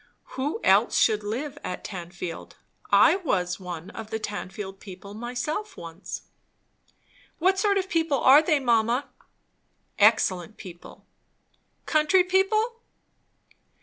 "Who 0.33 0.59
else 0.63 0.97
should 0.97 1.21
live 1.21 1.59
at 1.63 1.83
Tanfield. 1.83 2.53
I 2.89 3.17
was 3.17 3.59
one 3.59 3.91
of 3.91 4.09
the 4.09 4.19
Tanfield 4.19 4.79
people 4.79 5.13
myself 5.13 5.77
once." 5.77 6.23
"What 7.37 7.59
sort 7.59 7.77
of 7.77 7.87
people 7.87 8.17
are 8.17 8.41
they, 8.41 8.59
mamma?" 8.59 9.09
"Excellent 9.99 10.57
people." 10.57 11.05
"Country 11.85 12.23
people! 12.23 12.79